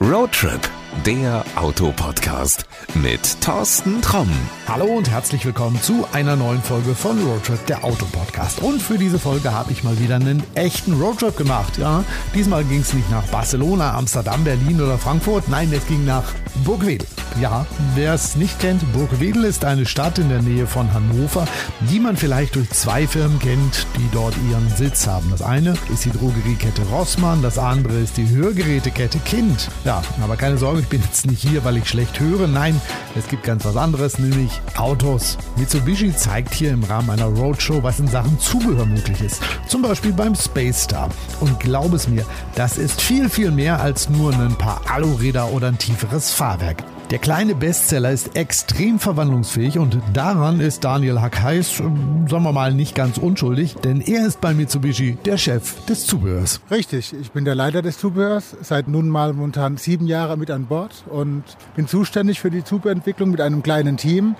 [0.00, 0.62] Roadtrip,
[1.04, 2.64] der Autopodcast
[2.94, 4.30] mit Thorsten Tromm.
[4.66, 8.60] Hallo und herzlich willkommen zu einer neuen Folge von Roadtrip, der Autopodcast.
[8.60, 11.76] Und für diese Folge habe ich mal wieder einen echten Roadtrip gemacht.
[11.78, 12.04] Ja,
[12.34, 15.48] diesmal ging es nicht nach Barcelona, Amsterdam, Berlin oder Frankfurt.
[15.48, 16.24] Nein, es ging nach
[16.64, 17.06] Burgwedel.
[17.40, 21.46] Ja, wer es nicht kennt, Burgwedel ist eine Stadt in der Nähe von Hannover,
[21.90, 25.28] die man vielleicht durch zwei Firmen kennt, die dort ihren Sitz haben.
[25.30, 29.68] Das eine ist die Drogeriekette Rossmann, das andere ist die Hörgerätekette Kind.
[29.84, 32.46] Ja, aber keine Sorge, ich bin jetzt nicht hier, weil ich schlecht höre.
[32.46, 32.80] Nein,
[33.16, 35.36] es gibt ganz was anderes, nämlich Autos.
[35.56, 39.42] Mitsubishi zeigt hier im Rahmen einer Roadshow, was in Sachen Zubehör möglich ist.
[39.66, 41.08] Zum Beispiel beim Space Star.
[41.40, 45.66] Und glaub es mir, das ist viel, viel mehr als nur ein paar Aluräder oder
[45.66, 46.84] ein tieferes Fahrwerk.
[47.10, 52.96] Der kleine Bestseller ist extrem verwandlungsfähig und daran ist Daniel Hackheis, sagen wir mal, nicht
[52.96, 56.60] ganz unschuldig, denn er ist bei Mitsubishi der Chef des Zubehörs.
[56.68, 60.66] Richtig, ich bin der Leiter des Zubehörs, seit nun mal momentan sieben Jahre mit an
[60.66, 61.44] Bord und
[61.76, 64.34] bin zuständig für die Zubehörentwicklung mit einem kleinen Team.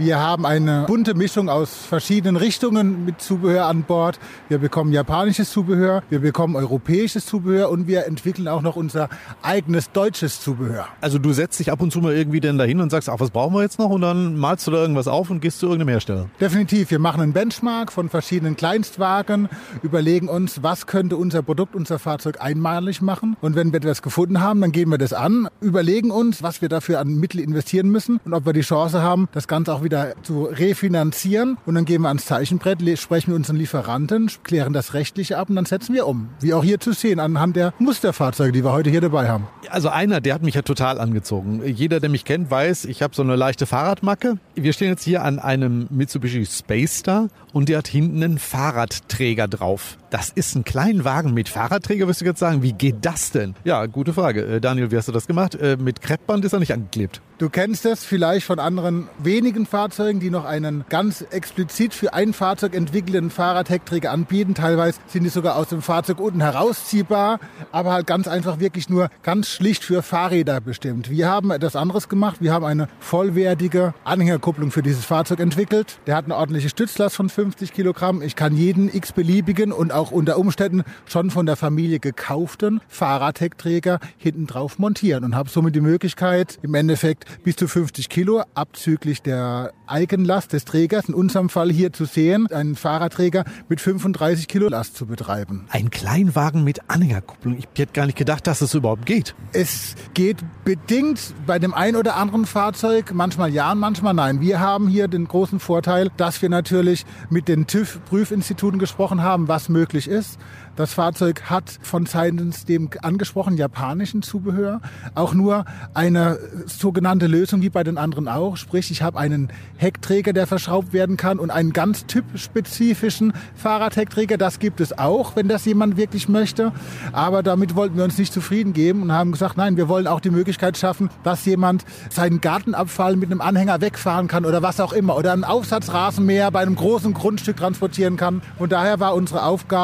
[0.00, 4.18] Wir haben eine bunte Mischung aus verschiedenen Richtungen mit Zubehör an Bord.
[4.48, 9.10] Wir bekommen japanisches Zubehör, wir bekommen europäisches Zubehör und wir entwickeln auch noch unser
[9.42, 10.88] eigenes deutsches Zubehör.
[11.02, 13.30] Also du setzt dich ab und zu mal irgendwie denn dahin und sagst, ach, was
[13.30, 13.90] brauchen wir jetzt noch?
[13.90, 16.30] Und dann malst du da irgendwas auf und gehst zu irgendeinem Hersteller.
[16.40, 16.90] Definitiv.
[16.90, 19.50] Wir machen einen Benchmark von verschiedenen Kleinstwagen,
[19.82, 23.36] überlegen uns, was könnte unser Produkt, unser Fahrzeug einmalig machen.
[23.42, 26.70] Und wenn wir etwas gefunden haben, dann gehen wir das an, überlegen uns, was wir
[26.70, 29.89] dafür an Mittel investieren müssen und ob wir die Chance haben, das Ganze auch wieder
[29.90, 31.58] wieder zu refinanzieren.
[31.66, 35.56] Und dann gehen wir ans Zeichenbrett, sprechen mit unseren Lieferanten, klären das Rechtliche ab und
[35.56, 36.28] dann setzen wir um.
[36.40, 39.48] Wie auch hier zu sehen, anhand der Musterfahrzeuge, die wir heute hier dabei haben.
[39.68, 41.62] Also einer, der hat mich ja total angezogen.
[41.64, 44.38] Jeder, der mich kennt, weiß, ich habe so eine leichte Fahrradmacke.
[44.54, 49.48] Wir stehen jetzt hier an einem Mitsubishi Space Star und der hat hinten einen Fahrradträger
[49.48, 49.96] drauf.
[50.10, 52.64] Das ist ein Kleinwagen mit Fahrradträger, wirst du jetzt sagen.
[52.64, 53.54] Wie geht das denn?
[53.62, 54.44] Ja, gute Frage.
[54.44, 55.54] Äh, Daniel, wie hast du das gemacht?
[55.54, 57.20] Äh, mit Kreppband ist er nicht angeklebt.
[57.38, 62.34] Du kennst das vielleicht von anderen wenigen Fahrzeugen, die noch einen ganz explizit für ein
[62.34, 64.54] Fahrzeug entwickelten Fahrradheckträger anbieten.
[64.54, 67.38] Teilweise sind die sogar aus dem Fahrzeug unten herausziehbar,
[67.72, 71.08] aber halt ganz einfach wirklich nur ganz schlicht für Fahrräder bestimmt.
[71.08, 72.38] Wir haben etwas anderes gemacht.
[72.40, 75.98] Wir haben eine vollwertige Anhängerkupplung für dieses Fahrzeug entwickelt.
[76.06, 78.20] Der hat eine ordentliche Stützlast von 50 Kilogramm.
[78.20, 84.46] Ich kann jeden x-beliebigen und auch unter Umständen schon von der Familie gekauften Fahrradheckträger hinten
[84.46, 89.72] drauf montieren und habe somit die Möglichkeit, im Endeffekt bis zu 50 Kilo abzüglich der
[89.86, 94.96] Eigenlast des Trägers, in unserem Fall hier zu sehen, einen Fahrradträger mit 35 Kilo Last
[94.96, 95.66] zu betreiben.
[95.70, 97.58] Ein Kleinwagen mit Anhängerkupplung.
[97.58, 99.34] Ich hätte gar nicht gedacht, dass es überhaupt geht.
[99.52, 104.40] Es geht bedingt bei dem ein oder anderen Fahrzeug, manchmal ja und manchmal nein.
[104.40, 109.68] Wir haben hier den großen Vorteil, dass wir natürlich mit den TÜV-Prüfinstituten gesprochen haben, was
[109.68, 110.38] möglich ist.
[110.76, 114.80] Das Fahrzeug hat von seitens dem angesprochenen japanischen Zubehör
[115.14, 118.56] auch nur eine sogenannte Lösung wie bei den anderen auch.
[118.56, 124.38] Sprich, ich habe einen Heckträger, der verschraubt werden kann und einen ganz typspezifischen Fahrradheckträger.
[124.38, 126.72] Das gibt es auch, wenn das jemand wirklich möchte.
[127.12, 130.20] Aber damit wollten wir uns nicht zufrieden geben und haben gesagt, nein, wir wollen auch
[130.20, 134.92] die Möglichkeit schaffen, dass jemand seinen Gartenabfall mit einem Anhänger wegfahren kann oder was auch
[134.92, 138.40] immer oder einen Aufsatzrasenmäher bei einem großen Grundstück transportieren kann.
[138.58, 139.79] Und daher war unsere Aufgabe,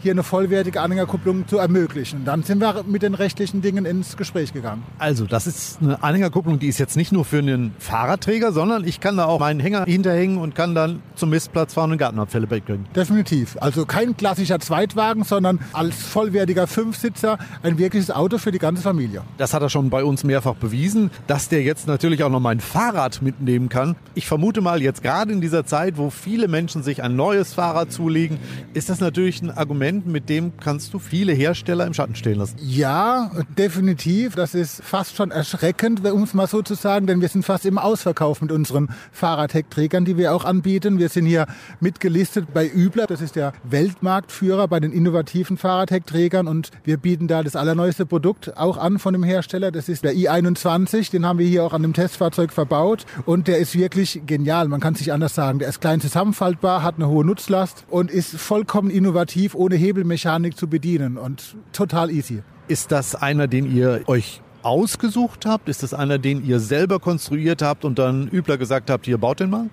[0.00, 2.24] hier eine vollwertige Anhängerkupplung zu ermöglichen.
[2.24, 4.82] Dann sind wir mit den rechtlichen Dingen ins Gespräch gegangen.
[4.98, 9.00] Also, das ist eine Anhängerkupplung, die ist jetzt nicht nur für einen Fahrradträger, sondern ich
[9.00, 12.86] kann da auch meinen Hänger hinterhängen und kann dann zum Mistplatz fahren und Gartenabfälle wegbringen.
[12.94, 13.56] Definitiv.
[13.60, 19.22] Also kein klassischer Zweitwagen, sondern als vollwertiger Fünfsitzer ein wirkliches Auto für die ganze Familie.
[19.38, 22.60] Das hat er schon bei uns mehrfach bewiesen, dass der jetzt natürlich auch noch mein
[22.60, 23.96] Fahrrad mitnehmen kann.
[24.14, 27.92] Ich vermute mal, jetzt gerade in dieser Zeit, wo viele Menschen sich ein neues Fahrrad
[27.92, 28.38] zulegen,
[28.74, 32.56] ist das natürlich ein Argument, mit dem kannst du viele Hersteller im Schatten stehen lassen.
[32.60, 34.34] Ja, definitiv.
[34.34, 37.66] Das ist fast schon erschreckend, um es mal so zu sagen, denn wir sind fast
[37.66, 40.98] im Ausverkauf mit unseren Fahrradheckträgern, die wir auch anbieten.
[40.98, 41.46] Wir sind hier
[41.80, 43.06] mitgelistet bei Übler.
[43.06, 48.56] Das ist der Weltmarktführer bei den innovativen Fahrradheckträgern und wir bieten da das allerneueste Produkt
[48.56, 49.70] auch an von dem Hersteller.
[49.70, 51.10] Das ist der i21.
[51.10, 54.68] Den haben wir hier auch an dem Testfahrzeug verbaut und der ist wirklich genial.
[54.68, 55.58] Man kann es nicht anders sagen.
[55.58, 60.68] Der ist klein zusammenfaltbar, hat eine hohe Nutzlast und ist vollkommen innovativ, ohne Hebelmechanik zu
[60.68, 62.42] bedienen und total easy.
[62.68, 65.68] Ist das einer, den ihr euch ausgesucht habt?
[65.68, 69.40] Ist das einer, den ihr selber konstruiert habt und dann übler gesagt habt, hier baut
[69.40, 69.70] den mal?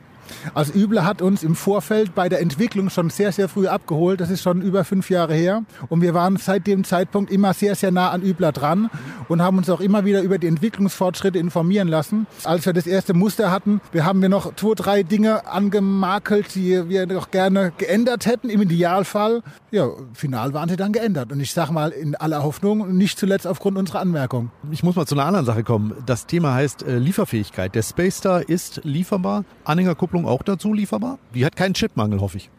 [0.54, 4.22] Als Übler hat uns im Vorfeld bei der Entwicklung schon sehr, sehr früh abgeholt.
[4.22, 5.64] Das ist schon über fünf Jahre her.
[5.90, 8.90] Und wir waren seit dem Zeitpunkt immer sehr, sehr nah an Übler dran
[9.28, 12.28] und haben uns auch immer wieder über die Entwicklungsfortschritte informieren lassen.
[12.44, 16.90] Als wir das erste Muster hatten, wir haben wir noch zwei, drei Dinge angemakelt, die
[16.90, 19.42] wir noch gerne geändert hätten, im Idealfall.
[19.72, 21.32] Ja, final waren sie dann geändert.
[21.32, 24.52] Und ich sage mal in aller Hoffnung, nicht zuletzt aufgrund unserer Anmerkung.
[24.72, 25.94] Ich muss mal zu einer anderen Sache kommen.
[26.06, 27.76] Das Thema heißt äh, Lieferfähigkeit.
[27.76, 29.44] Der Space Star ist lieferbar.
[29.64, 31.20] Anhängerkupplung auch dazu lieferbar.
[31.34, 32.50] Die hat keinen Chipmangel, hoffe ich.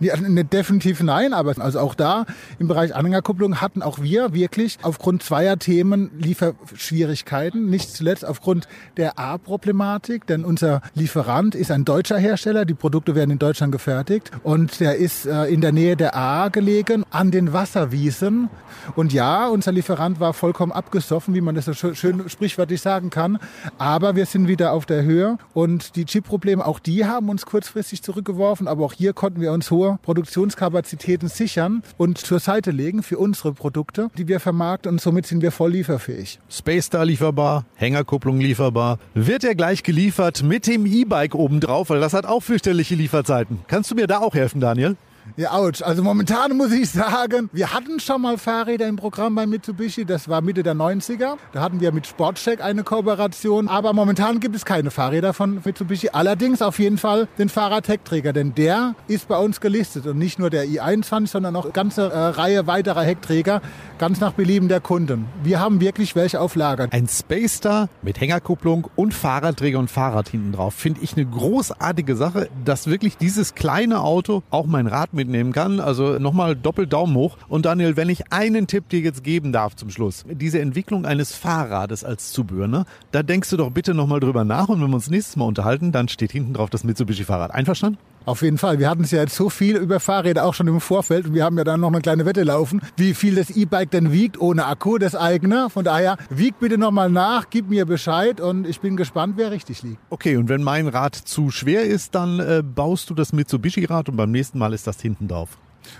[0.00, 2.26] Ja, ne, definitiv nein, aber also auch da
[2.58, 7.68] im Bereich Anhängerkupplung hatten auch wir wirklich aufgrund zweier Themen Lieferschwierigkeiten.
[7.68, 12.64] Nicht zuletzt aufgrund der A-Problematik, denn unser Lieferant ist ein deutscher Hersteller.
[12.64, 16.48] Die Produkte werden in Deutschland gefertigt und der ist äh, in der Nähe der A
[16.48, 18.48] gelegen, an den Wasserwiesen.
[18.96, 23.38] Und ja, unser Lieferant war vollkommen abgesoffen, wie man das so schön sprichwörtlich sagen kann.
[23.78, 28.02] Aber wir sind wieder auf der Höhe und die Chip-Probleme, auch die haben uns kurzfristig
[28.02, 28.68] zurückgeworfen.
[28.68, 33.52] Aber auch hier konnten wir uns hohe Produktionskapazitäten sichern und zur Seite legen für unsere
[33.52, 36.38] Produkte, die wir vermarkten und somit sind wir voll lieferfähig.
[36.50, 38.98] Space Star lieferbar, Hängerkupplung lieferbar.
[39.14, 43.60] Wird er gleich geliefert mit dem E-Bike obendrauf, weil das hat auch fürchterliche Lieferzeiten.
[43.66, 44.96] Kannst du mir da auch helfen, Daniel?
[45.36, 45.82] Ja, ouch.
[45.82, 50.04] Also momentan muss ich sagen, wir hatten schon mal Fahrräder im Programm bei Mitsubishi.
[50.04, 51.36] Das war Mitte der 90er.
[51.52, 53.68] Da hatten wir mit Sportcheck eine Kooperation.
[53.68, 56.10] Aber momentan gibt es keine Fahrräder von Mitsubishi.
[56.10, 60.06] Allerdings auf jeden Fall den Fahrrad-Heckträger, denn der ist bei uns gelistet.
[60.06, 63.60] Und nicht nur der i21, sondern auch eine ganze äh, Reihe weiterer Heckträger,
[63.98, 65.26] ganz nach Belieben der Kunden.
[65.42, 66.88] Wir haben wirklich welche auf Lager.
[66.90, 70.74] Ein Space Star mit Hängerkupplung und Fahrradträger und Fahrrad hinten drauf.
[70.74, 75.80] Finde ich eine großartige Sache, dass wirklich dieses kleine Auto auch mein Rad mitnehmen kann.
[75.80, 77.36] Also nochmal doppelt Daumen hoch.
[77.48, 80.24] Und Daniel, wenn ich einen Tipp dir jetzt geben darf zum Schluss.
[80.30, 82.86] Diese Entwicklung eines Fahrrades als Zubehör, ne?
[83.12, 84.68] da denkst du doch bitte nochmal drüber nach.
[84.68, 87.52] Und wenn wir uns nächstes Mal unterhalten, dann steht hinten drauf das Mitsubishi-Fahrrad.
[87.52, 87.98] Einverstanden?
[88.28, 88.78] Auf jeden Fall.
[88.78, 91.44] Wir hatten es ja jetzt so viel über Fahrräder auch schon im Vorfeld und wir
[91.44, 94.66] haben ja dann noch eine kleine Wette laufen, wie viel das E-Bike denn wiegt ohne
[94.66, 95.70] Akku, das eigene.
[95.70, 99.82] Von daher, wieg bitte nochmal nach, gib mir Bescheid und ich bin gespannt, wer richtig
[99.82, 99.96] liegt.
[100.10, 104.16] Okay, und wenn mein Rad zu schwer ist, dann äh, baust du das Mitsubishi-Rad und
[104.18, 105.56] beim nächsten Mal ist das hinten drauf.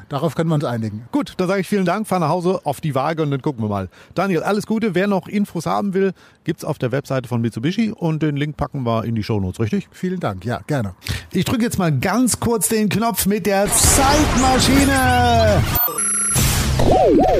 [0.08, 1.06] Darauf können wir uns einigen.
[1.12, 3.64] Gut, dann sage ich vielen Dank, fahr nach Hause auf die Waage und dann gucken
[3.64, 3.88] wir mal.
[4.14, 4.94] Daniel, alles Gute.
[4.94, 6.12] Wer noch Infos haben will,
[6.44, 9.60] gibt es auf der Webseite von Mitsubishi und den Link packen wir in die Shownotes,
[9.60, 9.88] richtig?
[9.90, 10.94] Vielen Dank, ja, gerne.
[11.32, 15.62] Ich drücke jetzt mal ganz kurz den Knopf mit der Zeitmaschine.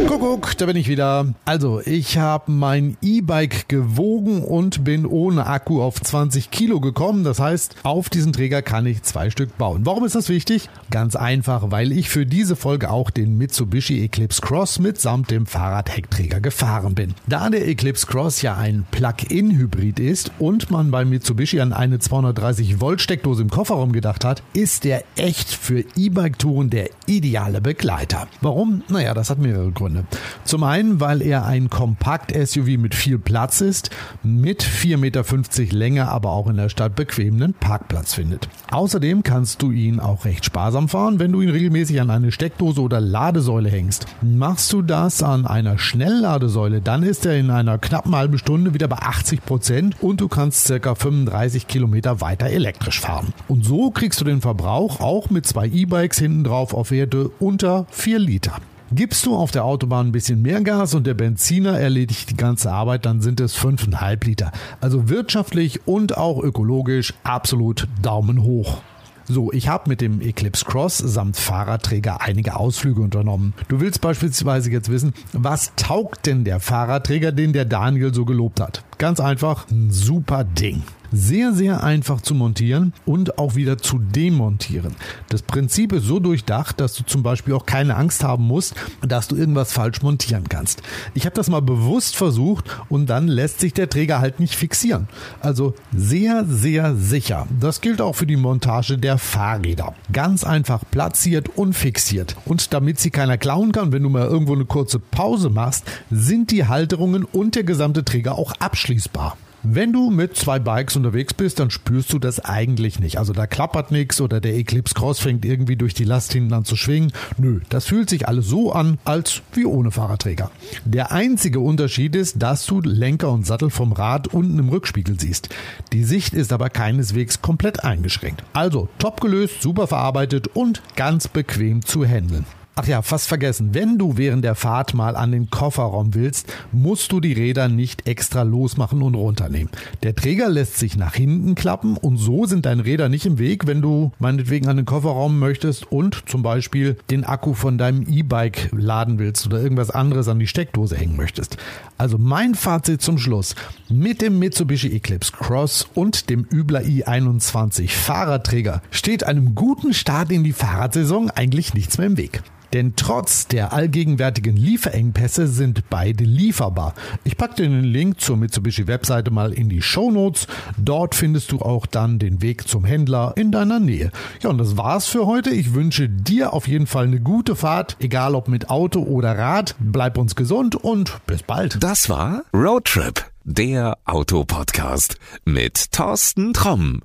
[0.07, 1.27] Kuckuck, da bin ich wieder.
[1.45, 7.25] Also, ich habe mein E-Bike gewogen und bin ohne Akku auf 20 Kilo gekommen.
[7.25, 9.83] Das heißt, auf diesen Träger kann ich zwei Stück bauen.
[9.85, 10.69] Warum ist das wichtig?
[10.91, 16.41] Ganz einfach, weil ich für diese Folge auch den Mitsubishi Eclipse Cross mitsamt dem Fahrradheckträger
[16.41, 17.15] gefahren bin.
[17.27, 22.81] Da der Eclipse Cross ja ein Plug-in-Hybrid ist und man bei Mitsubishi an eine 230
[22.81, 28.29] Volt Steckdose im Kofferraum gedacht hat, ist der echt für E-Bike-Touren der ideale Begleiter.
[28.41, 28.83] Warum?
[28.89, 30.05] Naja, das hat mehrere Gründe.
[30.45, 33.91] Zum einen, weil er ein Kompakt-SUV mit viel Platz ist,
[34.23, 38.49] mit 4,50 Meter Länge, aber auch in der Stadt bequemen Parkplatz findet.
[38.71, 42.81] Außerdem kannst du ihn auch recht sparsam fahren, wenn du ihn regelmäßig an eine Steckdose
[42.81, 44.07] oder Ladesäule hängst.
[44.23, 48.89] Machst du das an einer Schnellladesäule, dann ist er in einer knappen halben Stunde wieder
[48.89, 53.33] bei 80 Prozent und du kannst circa 35 Kilometer weiter elektrisch fahren.
[53.49, 57.87] Und so kriegst du den Verbrauch auch mit zwei E-Bikes hinten drauf auf Werte unter
[57.91, 58.61] 4 Liter.
[58.91, 62.73] Gibst du auf der Autobahn ein bisschen mehr Gas und der Benziner erledigt die ganze
[62.73, 64.53] Arbeit, dann sind es 5,5 Liter.
[64.81, 68.79] Also wirtschaftlich und auch ökologisch absolut Daumen hoch.
[69.27, 73.53] So, ich habe mit dem Eclipse Cross samt Fahrradträger einige Ausflüge unternommen.
[73.69, 78.59] Du willst beispielsweise jetzt wissen, was taugt denn der Fahrradträger, den der Daniel so gelobt
[78.59, 78.85] hat?
[78.97, 80.83] Ganz einfach, ein super Ding.
[81.13, 84.95] Sehr, sehr einfach zu montieren und auch wieder zu demontieren.
[85.29, 89.29] Das Prinzip ist so durchdacht, dass du zum Beispiel auch keine Angst haben musst, dass
[89.29, 90.83] du irgendwas falsch montieren kannst.
[91.15, 95.09] Ich habe das mal bewusst versucht und dann lässt sich der Träger halt nicht fixieren.
[95.41, 97.47] Also sehr, sehr sicher.
[97.59, 99.95] Das gilt auch für die Montage der Fahrräder.
[100.13, 102.37] Ganz einfach platziert und fixiert.
[102.45, 106.51] Und damit sie keiner klauen kann, wenn du mal irgendwo eine kurze Pause machst, sind
[106.51, 109.37] die Halterungen und der gesamte Träger auch abschließbar.
[109.65, 113.19] Wenn du mit zwei Bikes unterwegs bist, dann spürst du das eigentlich nicht.
[113.19, 116.65] Also da klappert nichts oder der Eclipse Cross fängt irgendwie durch die Last hinten an
[116.65, 117.13] zu schwingen.
[117.39, 120.53] Nö, das fühlt sich alles so an, als wie ohne Fahrradträger.
[120.85, 125.49] Der einzige Unterschied ist, dass du Lenker und Sattel vom Rad unten im Rückspiegel siehst.
[125.93, 128.45] Die Sicht ist aber keineswegs komplett eingeschränkt.
[128.53, 132.45] Also top gelöst, super verarbeitet und ganz bequem zu handeln.
[132.81, 133.71] Ach ja, fast vergessen.
[133.75, 138.07] Wenn du während der Fahrt mal an den Kofferraum willst, musst du die Räder nicht
[138.07, 139.69] extra losmachen und runternehmen.
[140.05, 143.67] Der Träger lässt sich nach hinten klappen und so sind deine Räder nicht im Weg,
[143.67, 148.69] wenn du meinetwegen an den Kofferraum möchtest und zum Beispiel den Akku von deinem E-Bike
[148.71, 151.57] laden willst oder irgendwas anderes an die Steckdose hängen möchtest.
[151.97, 153.57] Also mein Fazit zum Schluss.
[153.89, 160.45] Mit dem Mitsubishi Eclipse Cross und dem Übler i21 Fahrradträger steht einem guten Start in
[160.45, 162.41] die Fahrradsaison eigentlich nichts mehr im Weg.
[162.73, 166.95] Denn trotz der allgegenwärtigen Lieferengpässe sind beide lieferbar.
[167.25, 170.47] Ich packe den Link zur Mitsubishi Webseite mal in die Show Notes.
[170.77, 174.11] Dort findest du auch dann den Weg zum Händler in deiner Nähe.
[174.43, 175.51] Ja, und das war's für heute.
[175.51, 179.75] Ich wünsche dir auf jeden Fall eine gute Fahrt, egal ob mit Auto oder Rad.
[179.79, 181.83] Bleib uns gesund und bis bald.
[181.83, 187.01] Das war Roadtrip, der Autopodcast mit Thorsten Tromm.